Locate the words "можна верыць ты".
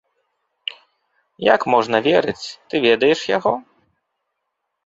1.73-2.81